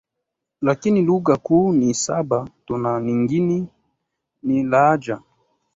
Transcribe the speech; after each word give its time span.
lakini 0.61 1.01
lugha 1.01 1.37
kuu 1.37 1.73
ni 1.73 1.93
saba 1.93 2.49
tu 2.65 2.77
na 2.77 3.01
nyingine 3.01 3.67
ni 4.43 4.63
lahaja 4.63 5.21